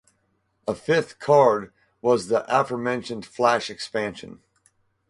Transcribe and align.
A 0.67 0.73
fifth 0.73 1.19
card 1.19 1.71
was 2.01 2.25
the 2.25 2.43
aforementioned 2.51 3.23
flash 3.23 3.69
expansion. 3.69 4.41